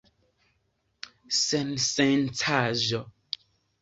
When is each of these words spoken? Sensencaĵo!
Sensencaĵo! 1.39 3.03